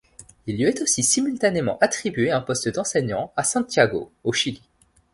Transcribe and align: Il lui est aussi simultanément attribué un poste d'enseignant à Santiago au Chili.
Il 0.47 0.55
lui 0.55 0.63
est 0.63 0.81
aussi 0.81 1.03
simultanément 1.03 1.77
attribué 1.79 2.31
un 2.31 2.41
poste 2.41 2.69
d'enseignant 2.69 3.31
à 3.35 3.43
Santiago 3.43 4.11
au 4.23 4.33
Chili. 4.33 4.63